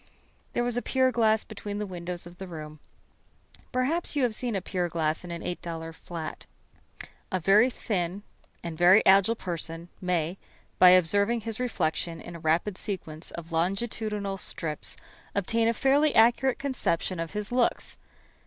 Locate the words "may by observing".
10.01-11.41